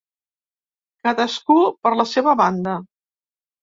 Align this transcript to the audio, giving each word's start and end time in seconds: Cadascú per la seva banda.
Cadascú 1.05 1.59
per 1.87 1.95
la 2.03 2.09
seva 2.17 2.39
banda. 2.45 2.79